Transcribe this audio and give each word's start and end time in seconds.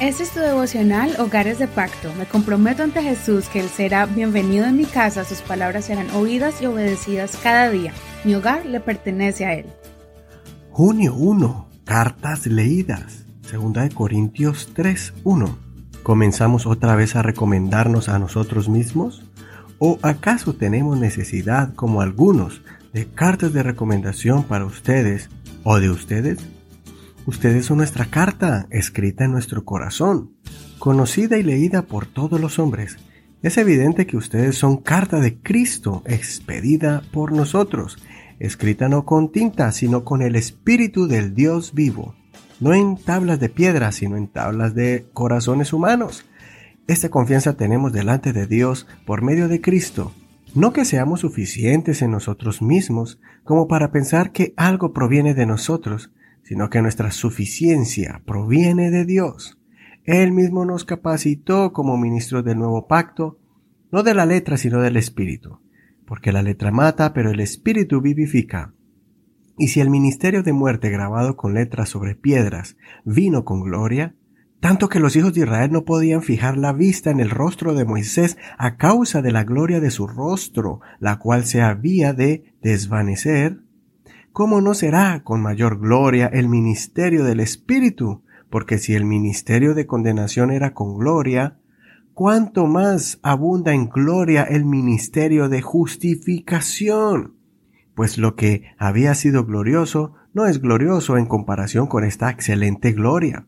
Este 0.00 0.22
es 0.22 0.30
tu 0.30 0.40
devocional 0.40 1.14
Hogares 1.18 1.58
de 1.58 1.68
Pacto. 1.68 2.10
Me 2.14 2.24
comprometo 2.24 2.82
ante 2.82 3.02
Jesús 3.02 3.50
que 3.50 3.60
Él 3.60 3.68
será 3.68 4.06
bienvenido 4.06 4.64
en 4.64 4.78
mi 4.78 4.86
casa, 4.86 5.26
sus 5.26 5.42
palabras 5.42 5.84
serán 5.84 6.08
oídas 6.12 6.62
y 6.62 6.64
obedecidas 6.64 7.36
cada 7.42 7.68
día. 7.68 7.92
Mi 8.24 8.34
hogar 8.34 8.64
le 8.64 8.80
pertenece 8.80 9.44
a 9.44 9.52
Él. 9.52 9.66
Junio 10.70 11.14
1. 11.14 11.68
Cartas 11.84 12.46
leídas. 12.46 13.26
Segunda 13.42 13.82
de 13.82 13.90
Corintios 13.90 14.70
3. 14.72 15.12
1. 15.22 15.58
¿Comenzamos 16.02 16.64
otra 16.64 16.96
vez 16.96 17.14
a 17.14 17.20
recomendarnos 17.20 18.08
a 18.08 18.18
nosotros 18.18 18.70
mismos? 18.70 19.22
¿O 19.78 19.98
acaso 20.00 20.54
tenemos 20.54 20.98
necesidad, 20.98 21.74
como 21.74 22.00
algunos, 22.00 22.62
de 22.94 23.04
cartas 23.04 23.52
de 23.52 23.62
recomendación 23.62 24.44
para 24.44 24.64
ustedes 24.64 25.28
o 25.62 25.78
de 25.78 25.90
ustedes? 25.90 26.38
Ustedes 27.30 27.66
son 27.66 27.76
nuestra 27.76 28.06
carta, 28.06 28.66
escrita 28.70 29.24
en 29.24 29.30
nuestro 29.30 29.64
corazón, 29.64 30.32
conocida 30.80 31.38
y 31.38 31.44
leída 31.44 31.82
por 31.82 32.06
todos 32.06 32.40
los 32.40 32.58
hombres. 32.58 32.96
Es 33.40 33.56
evidente 33.56 34.04
que 34.08 34.16
ustedes 34.16 34.58
son 34.58 34.78
carta 34.78 35.20
de 35.20 35.38
Cristo, 35.38 36.02
expedida 36.06 37.04
por 37.12 37.30
nosotros, 37.30 38.02
escrita 38.40 38.88
no 38.88 39.04
con 39.04 39.30
tinta, 39.30 39.70
sino 39.70 40.02
con 40.02 40.22
el 40.22 40.34
Espíritu 40.34 41.06
del 41.06 41.32
Dios 41.32 41.72
vivo, 41.72 42.16
no 42.58 42.74
en 42.74 42.96
tablas 42.96 43.38
de 43.38 43.48
piedra, 43.48 43.92
sino 43.92 44.16
en 44.16 44.26
tablas 44.26 44.74
de 44.74 45.06
corazones 45.12 45.72
humanos. 45.72 46.24
Esta 46.88 47.10
confianza 47.10 47.56
tenemos 47.56 47.92
delante 47.92 48.32
de 48.32 48.48
Dios 48.48 48.88
por 49.06 49.22
medio 49.22 49.46
de 49.46 49.60
Cristo. 49.60 50.12
No 50.56 50.72
que 50.72 50.84
seamos 50.84 51.20
suficientes 51.20 52.02
en 52.02 52.10
nosotros 52.10 52.60
mismos 52.60 53.20
como 53.44 53.68
para 53.68 53.92
pensar 53.92 54.32
que 54.32 54.52
algo 54.56 54.92
proviene 54.92 55.32
de 55.32 55.46
nosotros, 55.46 56.10
sino 56.50 56.68
que 56.68 56.82
nuestra 56.82 57.12
suficiencia 57.12 58.22
proviene 58.26 58.90
de 58.90 59.04
Dios. 59.04 59.56
Él 60.02 60.32
mismo 60.32 60.64
nos 60.64 60.84
capacitó 60.84 61.72
como 61.72 61.96
ministros 61.96 62.44
del 62.44 62.58
nuevo 62.58 62.88
pacto, 62.88 63.38
no 63.92 64.02
de 64.02 64.14
la 64.14 64.26
letra, 64.26 64.56
sino 64.56 64.80
del 64.80 64.96
Espíritu, 64.96 65.60
porque 66.06 66.32
la 66.32 66.42
letra 66.42 66.72
mata, 66.72 67.12
pero 67.12 67.30
el 67.30 67.38
Espíritu 67.38 68.00
vivifica. 68.00 68.74
Y 69.58 69.68
si 69.68 69.78
el 69.78 69.90
ministerio 69.90 70.42
de 70.42 70.52
muerte 70.52 70.90
grabado 70.90 71.36
con 71.36 71.54
letras 71.54 71.90
sobre 71.90 72.16
piedras 72.16 72.76
vino 73.04 73.44
con 73.44 73.62
gloria, 73.62 74.16
tanto 74.58 74.88
que 74.88 74.98
los 74.98 75.14
hijos 75.14 75.32
de 75.34 75.42
Israel 75.42 75.70
no 75.70 75.84
podían 75.84 76.20
fijar 76.20 76.56
la 76.56 76.72
vista 76.72 77.12
en 77.12 77.20
el 77.20 77.30
rostro 77.30 77.74
de 77.74 77.84
Moisés 77.84 78.36
a 78.58 78.76
causa 78.76 79.22
de 79.22 79.30
la 79.30 79.44
gloria 79.44 79.78
de 79.78 79.92
su 79.92 80.08
rostro, 80.08 80.80
la 80.98 81.20
cual 81.20 81.44
se 81.44 81.62
había 81.62 82.12
de 82.12 82.56
desvanecer, 82.60 83.60
¿cómo 84.40 84.62
no 84.62 84.72
será 84.72 85.22
con 85.22 85.42
mayor 85.42 85.78
gloria 85.78 86.26
el 86.26 86.48
ministerio 86.48 87.24
del 87.24 87.40
Espíritu? 87.40 88.22
Porque 88.48 88.78
si 88.78 88.94
el 88.94 89.04
ministerio 89.04 89.74
de 89.74 89.86
condenación 89.86 90.50
era 90.50 90.72
con 90.72 90.96
gloria, 90.96 91.58
cuánto 92.14 92.66
más 92.66 93.20
abunda 93.22 93.74
en 93.74 93.90
gloria 93.90 94.44
el 94.44 94.64
ministerio 94.64 95.50
de 95.50 95.60
justificación. 95.60 97.36
Pues 97.94 98.16
lo 98.16 98.34
que 98.34 98.62
había 98.78 99.14
sido 99.14 99.44
glorioso 99.44 100.14
no 100.32 100.46
es 100.46 100.62
glorioso 100.62 101.18
en 101.18 101.26
comparación 101.26 101.86
con 101.86 102.04
esta 102.04 102.30
excelente 102.30 102.92
gloria. 102.92 103.46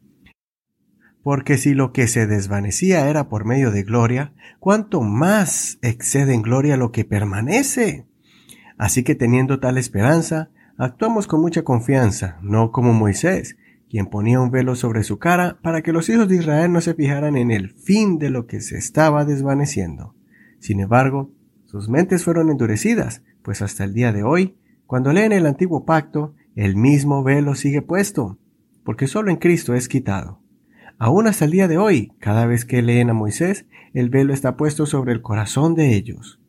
Porque 1.23 1.56
si 1.56 1.73
lo 1.73 1.95
que 1.95 2.06
se 2.06 2.27
desvanecía 2.27 3.09
era 3.09 3.31
por 3.31 3.47
medio 3.47 3.71
de 3.71 3.83
gloria, 3.83 4.34
cuánto 4.61 5.01
más 5.01 5.79
excede 5.81 6.34
en 6.34 6.43
gloria 6.43 6.77
lo 6.77 6.93
que 6.93 7.06
permanece. 7.06 8.06
Así 8.77 9.05
que 9.05 9.15
teniendo 9.15 9.59
tal 9.59 9.79
esperanza, 9.79 10.51
Actuamos 10.78 11.27
con 11.27 11.41
mucha 11.42 11.62
confianza, 11.62 12.39
no 12.42 12.73
como 12.73 12.95
Moisés, 12.95 13.56
quien 13.91 14.06
ponía 14.06 14.41
un 14.41 14.51
velo 14.51 14.75
sobre 14.75 15.05
su 15.05 15.19
cara 15.19 15.59
para 15.62 15.83
que 15.83 15.92
los 15.92 16.09
hijos 16.09 16.28
de 16.28 16.37
Israel 16.37 16.73
no 16.73 16.81
se 16.81 16.95
fijaran 16.95 17.37
en 17.37 17.51
el 17.51 17.70
fin 17.70 18.19
de 18.19 18.31
lo 18.31 18.47
que 18.47 18.62
se 18.62 18.78
estaba 18.78 19.27
desvaneciendo. 19.27 20.15
Sin 20.61 20.81
embargo, 20.81 21.31
sus 21.66 21.91
mentes 21.91 22.25
fueron 22.25 22.49
endurecidas, 22.49 23.22
pues 23.43 23.60
hasta 23.60 23.84
el 23.84 23.93
día 23.93 24.12
de 24.12 24.22
hoy, 24.22 24.56
cuando 24.87 25.12
leen 25.12 25.33
el 25.33 25.47
antiguo 25.47 25.84
pacto, 25.84 26.34
el 26.55 26.75
mismo 26.75 27.22
velo 27.22 27.54
sigue 27.54 27.83
puesto, 27.83 28.39
porque 28.83 29.06
solo 29.06 29.31
en 29.31 29.37
Cristo 29.37 29.75
es 29.75 29.89
quitado. 29.89 30.41
Aún 30.99 31.27
hasta 31.27 31.44
el 31.44 31.50
día 31.50 31.69
de 31.69 31.77
hoy, 31.77 32.12
cada 32.19 32.47
vez 32.47 32.65
que 32.65 32.81
leen 32.81 33.10
a 33.10 33.15
Moisés, 33.15 33.66
el 33.93 34.09
velo 34.09 34.33
está 34.33 34.56
puesto 34.56 34.87
sobre 34.87 35.12
el 35.12 35.21
corazón 35.21 35.75
de 35.75 35.94
ellos. 35.94 36.41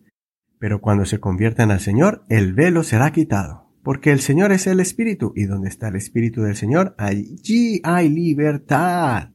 Pero 0.59 0.79
cuando 0.79 1.05
se 1.05 1.19
conviertan 1.19 1.72
al 1.72 1.81
Señor, 1.81 2.23
el 2.29 2.53
velo 2.53 2.84
será 2.84 3.11
quitado 3.11 3.62
porque 3.83 4.11
el 4.11 4.21
Señor 4.21 4.51
es 4.53 4.66
el 4.66 4.79
Espíritu, 4.79 5.33
y 5.35 5.44
donde 5.44 5.67
está 5.67 5.89
el 5.89 5.97
Espíritu 5.97 6.41
del 6.41 6.55
Señor, 6.55 6.95
allí 6.97 7.81
hay 7.83 8.09
libertad. 8.09 9.29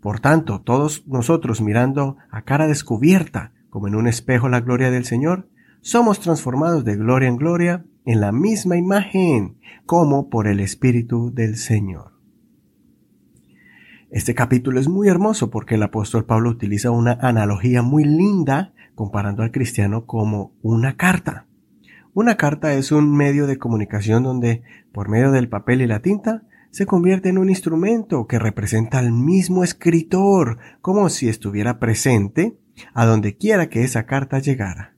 Por 0.00 0.18
tanto, 0.18 0.60
todos 0.60 1.06
nosotros 1.06 1.60
mirando 1.60 2.16
a 2.30 2.42
cara 2.42 2.66
descubierta, 2.66 3.52
como 3.70 3.86
en 3.86 3.94
un 3.94 4.08
espejo 4.08 4.48
la 4.48 4.60
gloria 4.60 4.90
del 4.90 5.04
Señor, 5.04 5.48
somos 5.80 6.20
transformados 6.20 6.84
de 6.84 6.96
gloria 6.96 7.28
en 7.28 7.36
gloria 7.36 7.84
en 8.04 8.20
la 8.20 8.32
misma 8.32 8.76
imagen, 8.76 9.56
como 9.86 10.28
por 10.28 10.48
el 10.48 10.58
Espíritu 10.58 11.32
del 11.32 11.56
Señor. 11.56 12.12
Este 14.10 14.34
capítulo 14.34 14.80
es 14.80 14.88
muy 14.88 15.08
hermoso 15.08 15.48
porque 15.48 15.76
el 15.76 15.82
apóstol 15.84 16.26
Pablo 16.26 16.50
utiliza 16.50 16.90
una 16.90 17.12
analogía 17.20 17.82
muy 17.82 18.04
linda 18.04 18.74
comparando 18.94 19.42
al 19.42 19.52
cristiano 19.52 20.04
como 20.04 20.52
una 20.60 20.96
carta. 20.96 21.46
Una 22.14 22.36
carta 22.36 22.74
es 22.74 22.92
un 22.92 23.16
medio 23.16 23.46
de 23.46 23.56
comunicación 23.56 24.22
donde, 24.22 24.62
por 24.92 25.08
medio 25.08 25.30
del 25.30 25.48
papel 25.48 25.80
y 25.80 25.86
la 25.86 26.00
tinta, 26.00 26.42
se 26.70 26.84
convierte 26.84 27.30
en 27.30 27.38
un 27.38 27.48
instrumento 27.48 28.26
que 28.26 28.38
representa 28.38 28.98
al 28.98 29.12
mismo 29.12 29.64
escritor, 29.64 30.58
como 30.82 31.08
si 31.08 31.28
estuviera 31.28 31.78
presente 31.78 32.58
a 32.92 33.06
donde 33.06 33.36
quiera 33.38 33.70
que 33.70 33.82
esa 33.82 34.04
carta 34.04 34.40
llegara. 34.40 34.94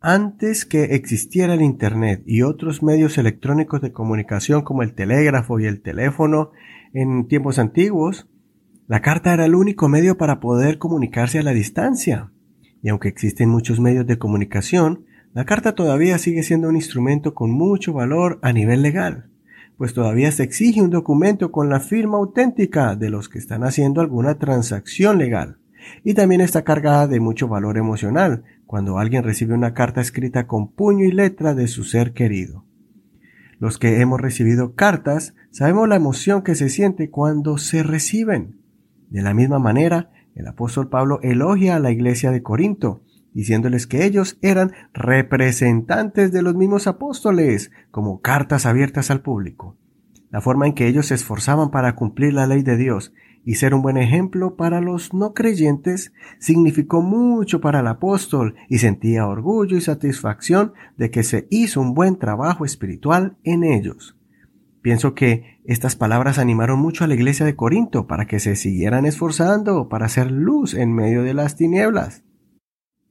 Antes 0.00 0.64
que 0.64 0.84
existiera 0.94 1.52
el 1.52 1.60
Internet 1.60 2.22
y 2.24 2.40
otros 2.42 2.82
medios 2.82 3.18
electrónicos 3.18 3.82
de 3.82 3.92
comunicación 3.92 4.62
como 4.62 4.82
el 4.82 4.94
telégrafo 4.94 5.60
y 5.60 5.66
el 5.66 5.82
teléfono 5.82 6.52
en 6.94 7.28
tiempos 7.28 7.58
antiguos, 7.58 8.26
la 8.86 9.02
carta 9.02 9.34
era 9.34 9.44
el 9.44 9.54
único 9.54 9.86
medio 9.88 10.16
para 10.16 10.40
poder 10.40 10.78
comunicarse 10.78 11.38
a 11.38 11.42
la 11.42 11.52
distancia. 11.52 12.32
Y 12.82 12.88
aunque 12.88 13.08
existen 13.08 13.50
muchos 13.50 13.80
medios 13.80 14.06
de 14.06 14.18
comunicación, 14.18 15.04
la 15.32 15.44
carta 15.44 15.74
todavía 15.74 16.18
sigue 16.18 16.42
siendo 16.42 16.68
un 16.68 16.76
instrumento 16.76 17.34
con 17.34 17.52
mucho 17.52 17.92
valor 17.92 18.40
a 18.42 18.52
nivel 18.52 18.82
legal, 18.82 19.30
pues 19.76 19.94
todavía 19.94 20.32
se 20.32 20.42
exige 20.42 20.82
un 20.82 20.90
documento 20.90 21.52
con 21.52 21.68
la 21.68 21.78
firma 21.78 22.18
auténtica 22.18 22.96
de 22.96 23.10
los 23.10 23.28
que 23.28 23.38
están 23.38 23.62
haciendo 23.62 24.00
alguna 24.00 24.38
transacción 24.38 25.18
legal. 25.18 25.58
Y 26.04 26.14
también 26.14 26.40
está 26.42 26.64
cargada 26.64 27.06
de 27.06 27.20
mucho 27.20 27.48
valor 27.48 27.78
emocional 27.78 28.42
cuando 28.66 28.98
alguien 28.98 29.22
recibe 29.22 29.54
una 29.54 29.72
carta 29.72 30.00
escrita 30.00 30.46
con 30.46 30.72
puño 30.72 31.06
y 31.06 31.12
letra 31.12 31.54
de 31.54 31.68
su 31.68 31.84
ser 31.84 32.12
querido. 32.12 32.66
Los 33.58 33.78
que 33.78 34.00
hemos 34.00 34.20
recibido 34.20 34.74
cartas 34.74 35.34
sabemos 35.50 35.88
la 35.88 35.96
emoción 35.96 36.42
que 36.42 36.54
se 36.54 36.68
siente 36.68 37.08
cuando 37.08 37.56
se 37.56 37.82
reciben. 37.82 38.60
De 39.08 39.22
la 39.22 39.32
misma 39.32 39.58
manera, 39.58 40.10
el 40.34 40.46
apóstol 40.46 40.88
Pablo 40.88 41.20
elogia 41.22 41.76
a 41.76 41.80
la 41.80 41.90
iglesia 41.90 42.30
de 42.30 42.42
Corinto, 42.42 43.02
diciéndoles 43.34 43.86
que 43.86 44.04
ellos 44.04 44.38
eran 44.42 44.72
representantes 44.92 46.32
de 46.32 46.42
los 46.42 46.54
mismos 46.54 46.86
apóstoles, 46.86 47.70
como 47.90 48.20
cartas 48.20 48.66
abiertas 48.66 49.10
al 49.10 49.22
público. 49.22 49.76
La 50.30 50.40
forma 50.40 50.66
en 50.66 50.74
que 50.74 50.86
ellos 50.86 51.06
se 51.06 51.14
esforzaban 51.14 51.70
para 51.70 51.94
cumplir 51.96 52.32
la 52.32 52.46
ley 52.46 52.62
de 52.62 52.76
Dios 52.76 53.12
y 53.44 53.54
ser 53.54 53.74
un 53.74 53.82
buen 53.82 53.96
ejemplo 53.96 54.56
para 54.56 54.80
los 54.80 55.14
no 55.14 55.34
creyentes 55.34 56.12
significó 56.38 57.02
mucho 57.02 57.60
para 57.60 57.80
el 57.80 57.86
apóstol 57.86 58.54
y 58.68 58.78
sentía 58.78 59.26
orgullo 59.26 59.76
y 59.76 59.80
satisfacción 59.80 60.72
de 60.96 61.10
que 61.10 61.22
se 61.22 61.46
hizo 61.50 61.80
un 61.80 61.94
buen 61.94 62.16
trabajo 62.16 62.64
espiritual 62.64 63.36
en 63.44 63.64
ellos. 63.64 64.16
Pienso 64.82 65.14
que 65.14 65.60
estas 65.64 65.96
palabras 65.96 66.38
animaron 66.38 66.78
mucho 66.78 67.04
a 67.04 67.06
la 67.06 67.14
iglesia 67.14 67.44
de 67.44 67.56
Corinto 67.56 68.06
para 68.06 68.26
que 68.26 68.40
se 68.40 68.56
siguieran 68.56 69.04
esforzando 69.04 69.88
para 69.88 70.06
hacer 70.06 70.30
luz 70.30 70.74
en 70.74 70.94
medio 70.94 71.22
de 71.22 71.34
las 71.34 71.56
tinieblas. 71.56 72.24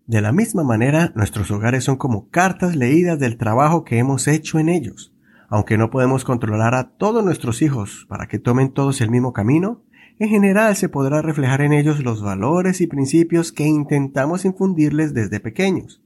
De 0.09 0.21
la 0.21 0.31
misma 0.31 0.63
manera, 0.63 1.11
nuestros 1.13 1.51
hogares 1.51 1.83
son 1.83 1.97
como 1.97 2.29
cartas 2.29 2.75
leídas 2.75 3.19
del 3.19 3.38
trabajo 3.38 3.83
que 3.83 4.00
hemos 4.00 4.27
hecho 4.27 4.57
en 4.57 4.67
ellos. 4.67 5.13
Aunque 5.50 5.77
no 5.77 5.91
podemos 5.91 6.23
controlar 6.23 6.73
a 6.73 6.89
todos 6.89 7.23
nuestros 7.23 7.61
hijos 7.61 8.07
para 8.09 8.27
que 8.27 8.39
tomen 8.39 8.73
todos 8.73 9.01
el 9.01 9.11
mismo 9.11 9.33
camino, 9.33 9.83
en 10.17 10.29
general 10.29 10.75
se 10.75 10.89
podrá 10.89 11.21
reflejar 11.21 11.61
en 11.61 11.73
ellos 11.73 12.03
los 12.03 12.23
valores 12.23 12.81
y 12.81 12.88
principios 12.88 13.51
que 13.51 13.67
intentamos 13.67 14.45
infundirles 14.45 15.13
desde 15.13 15.39
pequeños. 15.39 16.01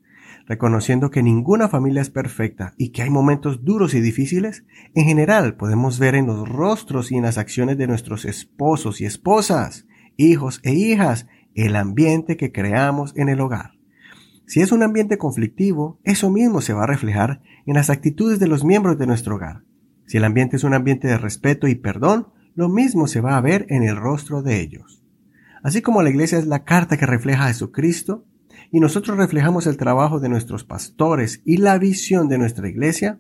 Reconociendo 0.47 1.09
que 1.09 1.23
ninguna 1.23 1.69
familia 1.69 2.01
es 2.01 2.09
perfecta 2.09 2.73
y 2.77 2.89
que 2.89 3.03
hay 3.03 3.09
momentos 3.09 3.63
duros 3.63 3.93
y 3.93 4.01
difíciles, 4.01 4.65
en 4.95 5.05
general 5.05 5.55
podemos 5.55 5.97
ver 5.97 6.15
en 6.15 6.27
los 6.27 6.49
rostros 6.49 7.09
y 7.13 7.15
en 7.15 7.23
las 7.23 7.37
acciones 7.37 7.77
de 7.77 7.87
nuestros 7.87 8.25
esposos 8.25 8.99
y 8.99 9.05
esposas, 9.05 9.87
hijos 10.17 10.59
e 10.63 10.73
hijas, 10.73 11.25
el 11.55 11.77
ambiente 11.77 12.35
que 12.35 12.51
creamos 12.51 13.13
en 13.15 13.29
el 13.29 13.39
hogar. 13.39 13.81
Si 14.45 14.61
es 14.61 14.71
un 14.71 14.83
ambiente 14.83 15.17
conflictivo, 15.17 15.99
eso 16.03 16.29
mismo 16.29 16.61
se 16.61 16.73
va 16.73 16.83
a 16.83 16.87
reflejar 16.87 17.41
en 17.65 17.75
las 17.75 17.89
actitudes 17.89 18.39
de 18.39 18.47
los 18.47 18.63
miembros 18.63 18.97
de 18.97 19.07
nuestro 19.07 19.35
hogar. 19.35 19.63
Si 20.05 20.17
el 20.17 20.25
ambiente 20.25 20.57
es 20.57 20.63
un 20.63 20.73
ambiente 20.73 21.07
de 21.07 21.17
respeto 21.17 21.67
y 21.67 21.75
perdón, 21.75 22.27
lo 22.55 22.69
mismo 22.69 23.07
se 23.07 23.21
va 23.21 23.37
a 23.37 23.41
ver 23.41 23.65
en 23.69 23.83
el 23.83 23.95
rostro 23.95 24.41
de 24.41 24.59
ellos. 24.59 25.03
Así 25.63 25.81
como 25.81 26.01
la 26.01 26.09
iglesia 26.09 26.37
es 26.37 26.45
la 26.45 26.65
carta 26.65 26.97
que 26.97 27.05
refleja 27.05 27.45
a 27.45 27.47
Jesucristo, 27.47 28.25
y 28.71 28.79
nosotros 28.79 29.17
reflejamos 29.17 29.67
el 29.67 29.77
trabajo 29.77 30.19
de 30.19 30.29
nuestros 30.29 30.63
pastores 30.63 31.41
y 31.45 31.57
la 31.57 31.77
visión 31.77 32.27
de 32.27 32.39
nuestra 32.39 32.67
iglesia, 32.67 33.19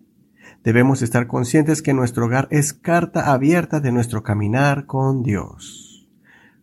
debemos 0.63 1.03
estar 1.03 1.27
conscientes 1.27 1.81
que 1.81 1.93
nuestro 1.93 2.25
hogar 2.25 2.47
es 2.49 2.73
carta 2.73 3.31
abierta 3.31 3.79
de 3.79 3.91
nuestro 3.91 4.23
caminar 4.23 4.87
con 4.87 5.21
Dios. 5.21 6.09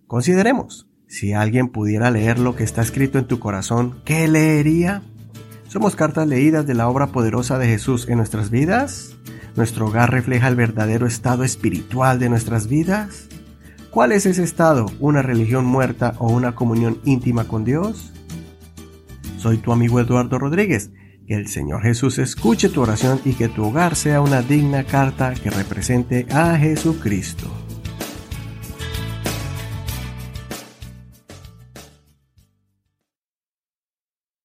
Consideremos, 0.08 0.89
si 1.10 1.32
alguien 1.32 1.68
pudiera 1.68 2.08
leer 2.12 2.38
lo 2.38 2.54
que 2.54 2.62
está 2.62 2.82
escrito 2.82 3.18
en 3.18 3.24
tu 3.24 3.40
corazón, 3.40 4.00
¿qué 4.04 4.28
leería? 4.28 5.02
¿Somos 5.66 5.96
cartas 5.96 6.28
leídas 6.28 6.68
de 6.68 6.74
la 6.74 6.88
obra 6.88 7.08
poderosa 7.08 7.58
de 7.58 7.66
Jesús 7.66 8.08
en 8.08 8.18
nuestras 8.18 8.50
vidas? 8.50 9.16
¿Nuestro 9.56 9.86
hogar 9.86 10.12
refleja 10.12 10.46
el 10.46 10.54
verdadero 10.54 11.08
estado 11.08 11.42
espiritual 11.42 12.20
de 12.20 12.28
nuestras 12.28 12.68
vidas? 12.68 13.26
¿Cuál 13.90 14.12
es 14.12 14.24
ese 14.24 14.44
estado? 14.44 14.86
¿Una 15.00 15.20
religión 15.20 15.64
muerta 15.64 16.14
o 16.18 16.32
una 16.32 16.54
comunión 16.54 17.00
íntima 17.04 17.48
con 17.48 17.64
Dios? 17.64 18.12
Soy 19.36 19.58
tu 19.58 19.72
amigo 19.72 19.98
Eduardo 19.98 20.38
Rodríguez. 20.38 20.92
Que 21.26 21.34
el 21.34 21.48
Señor 21.48 21.82
Jesús 21.82 22.18
escuche 22.18 22.68
tu 22.68 22.82
oración 22.82 23.20
y 23.24 23.32
que 23.32 23.48
tu 23.48 23.64
hogar 23.64 23.96
sea 23.96 24.20
una 24.20 24.42
digna 24.42 24.84
carta 24.84 25.34
que 25.34 25.50
represente 25.50 26.26
a 26.30 26.56
Jesucristo. 26.56 27.59